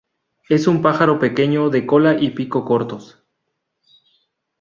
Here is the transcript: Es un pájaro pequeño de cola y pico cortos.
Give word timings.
Es 0.49 0.65
un 0.65 0.81
pájaro 0.81 1.19
pequeño 1.19 1.69
de 1.69 1.85
cola 1.85 2.15
y 2.19 2.31
pico 2.31 2.65
cortos. 2.65 3.23